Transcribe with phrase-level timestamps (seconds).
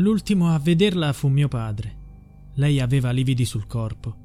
[0.00, 1.96] L'ultimo a vederla fu mio padre.
[2.54, 4.16] Lei aveva lividi sul corpo.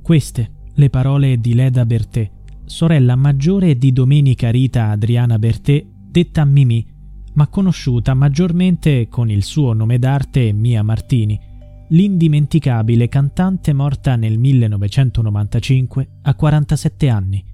[0.00, 2.30] Queste le parole di Leda Bertè,
[2.64, 6.86] sorella maggiore di Domenica Rita Adriana Bertè, detta Mimì,
[7.34, 11.38] ma conosciuta maggiormente con il suo nome d'arte Mia Martini,
[11.88, 17.44] l'indimenticabile cantante morta nel 1995 a 47 anni.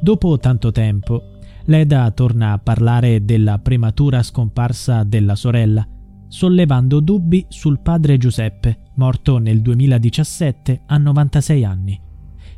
[0.00, 5.86] Dopo tanto tempo, Leda torna a parlare della prematura scomparsa della sorella,
[6.32, 12.00] sollevando dubbi sul padre Giuseppe, morto nel 2017 a 96 anni.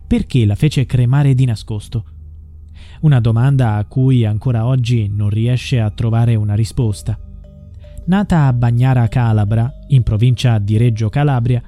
[0.07, 2.05] Perché la fece cremare di nascosto?
[3.01, 7.19] Una domanda a cui ancora oggi non riesce a trovare una risposta.
[8.07, 11.61] Nata a Bagnara Calabra, in provincia di Reggio Calabria,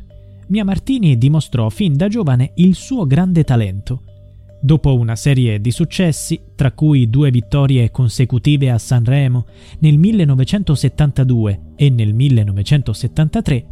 [0.46, 4.02] Mia Martini dimostrò fin da giovane il suo grande talento.
[4.66, 9.46] Dopo una serie di successi, tra cui due vittorie consecutive a Sanremo
[9.78, 13.66] nel 1972 e nel 1973,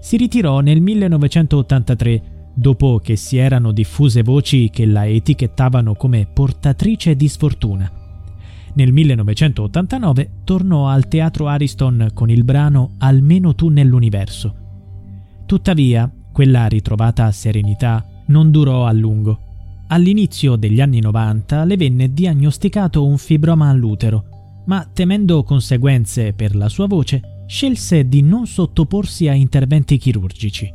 [0.00, 7.14] si ritirò nel 1983 dopo che si erano diffuse voci che la etichettavano come portatrice
[7.14, 7.88] di sfortuna.
[8.74, 14.56] Nel 1989 tornò al Teatro Ariston con il brano Almeno tu nell'universo.
[15.46, 19.44] Tuttavia, quella ritrovata serenità non durò a lungo.
[19.90, 26.68] All'inizio degli anni 90 le venne diagnosticato un fibroma all'utero, ma temendo conseguenze per la
[26.68, 30.72] sua voce, scelse di non sottoporsi a interventi chirurgici.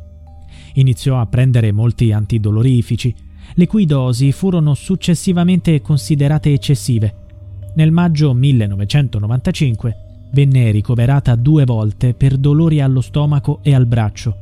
[0.74, 3.14] Iniziò a prendere molti antidolorifici,
[3.54, 7.24] le cui dosi furono successivamente considerate eccessive
[7.76, 9.96] nel maggio 1995
[10.32, 14.34] venne ricoverata due volte per dolori allo stomaco e al braccio.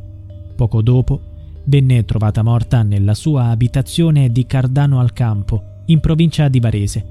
[0.54, 1.33] Poco dopo
[1.64, 7.06] venne trovata morta nella sua abitazione di Cardano al Campo, in provincia di Varese,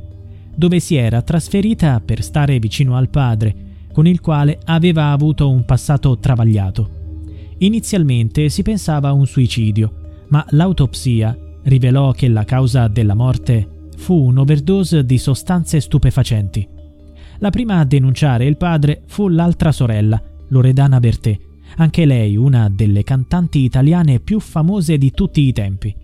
[0.55, 3.55] dove si era trasferita per stare vicino al padre,
[3.91, 7.01] con il quale aveva avuto un passato travagliato.
[7.59, 9.93] Inizialmente si pensava a un suicidio,
[10.29, 16.67] ma l'autopsia rivelò che la causa della morte fu un'overdose di sostanze stupefacenti.
[17.39, 21.39] La prima a denunciare il padre fu l'altra sorella, Loredana Bertè,
[21.77, 25.95] anche lei una delle cantanti italiane più famose di tutti i tempi.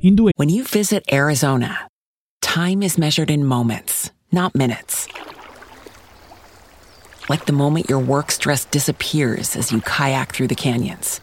[0.00, 1.86] In due When you visit Arizona,
[2.40, 5.06] time is measured in moments, not minutes.
[7.28, 11.20] Like the moment your work stress disappears as you kayak through the canyons.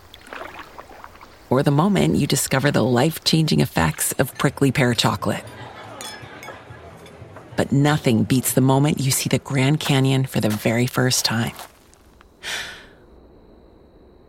[1.49, 5.43] Or the moment you discover the life-changing effects of prickly pear chocolate.
[7.59, 11.51] but nothing beats the moment you see the Grand Canyon for the very first time.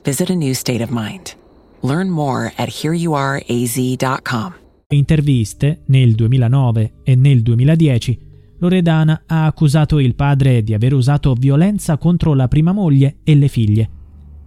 [0.02, 1.36] Visit a new state of mind.
[1.82, 4.54] Learn more at hereyouareaz.com.
[4.88, 8.18] Interviste nel 2009 e nel 2010
[8.60, 13.48] Loredana ha accusato il padre di aver usato violenza contro la prima moglie e le
[13.48, 13.90] figlie.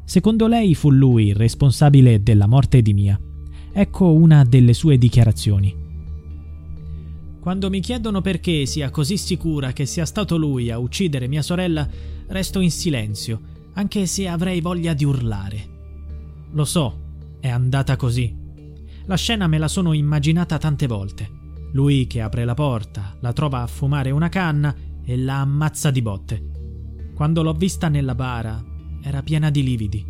[0.05, 3.19] Secondo lei fu lui il responsabile della morte di Mia.
[3.71, 5.75] Ecco una delle sue dichiarazioni.
[7.39, 11.87] Quando mi chiedono perché sia così sicura che sia stato lui a uccidere mia sorella,
[12.27, 13.41] resto in silenzio,
[13.73, 15.69] anche se avrei voglia di urlare.
[16.51, 16.99] Lo so,
[17.39, 18.35] è andata così.
[19.05, 21.29] La scena me la sono immaginata tante volte.
[21.73, 24.73] Lui che apre la porta, la trova a fumare una canna
[25.03, 26.51] e la ammazza di botte.
[27.15, 28.63] Quando l'ho vista nella bara,
[29.01, 30.05] era piena di lividi.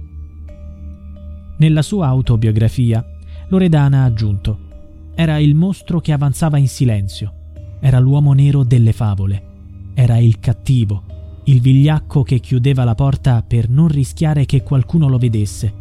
[1.58, 3.04] Nella sua autobiografia,
[3.48, 4.72] Loredana ha aggiunto
[5.16, 7.34] era il mostro che avanzava in silenzio.
[7.80, 9.52] Era l'uomo nero delle favole.
[9.94, 11.04] Era il cattivo,
[11.46, 15.74] il vigliacco che chiudeva la porta per non rischiare che qualcuno lo vedesse.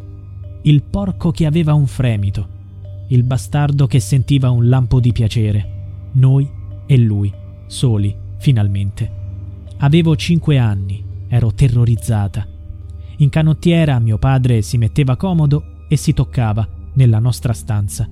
[0.63, 2.49] Il porco che aveva un fremito.
[3.09, 6.11] Il bastardo che sentiva un lampo di piacere.
[6.15, 6.49] Noi
[6.87, 7.33] e lui,
[7.67, 9.21] soli, finalmente.
[9.79, 12.47] Avevo cinque anni, ero terrorizzata.
[13.19, 18.09] In canottiera mio padre si metteva comodo e si toccava nella nostra stanza.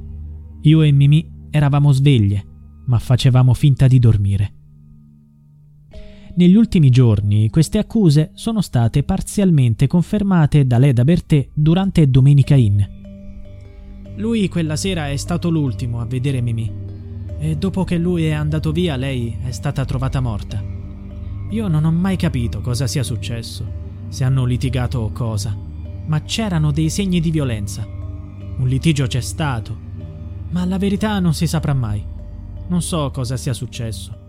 [0.63, 2.45] Io e Mimì eravamo sveglie,
[2.87, 4.53] ma facevamo finta di dormire.
[6.35, 12.81] Negli ultimi giorni queste accuse sono state parzialmente confermate da Leda Bertè durante Domenica Inn.
[14.17, 16.73] Lui quella sera è stato l'ultimo a vedere Mimì
[17.39, 20.63] e dopo che lui è andato via lei è stata trovata morta.
[21.51, 23.67] Io non ho mai capito cosa sia successo,
[24.09, 25.57] se hanno litigato o cosa,
[26.07, 27.85] ma c'erano dei segni di violenza.
[27.85, 29.77] Un litigio c'è stato,
[30.51, 32.05] ma la verità non si saprà mai.
[32.69, 34.20] Non so cosa sia successo.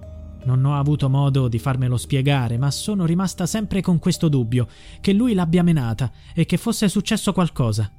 [0.43, 4.67] Non ho avuto modo di farmelo spiegare, ma sono rimasta sempre con questo dubbio
[4.99, 7.91] che lui l'abbia menata e che fosse successo qualcosa.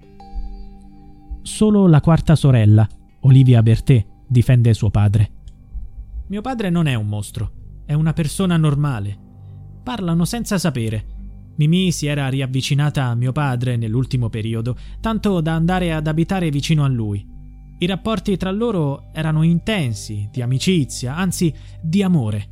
[1.43, 2.87] Solo la quarta sorella,
[3.21, 5.31] Olivia Bertè, difende suo padre.
[6.29, 7.51] Mio padre non è un mostro,
[7.85, 9.19] è una persona normale.
[9.83, 11.07] Parlano senza sapere.
[11.57, 16.85] Mimì si era riavvicinata a mio padre nell'ultimo periodo, tanto da andare ad abitare vicino
[16.85, 17.32] a lui.
[17.83, 22.52] I rapporti tra loro erano intensi, di amicizia, anzi di amore.